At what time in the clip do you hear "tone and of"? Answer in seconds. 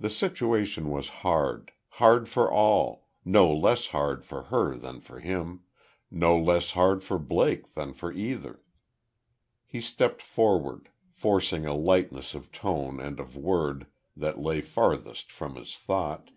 12.50-13.36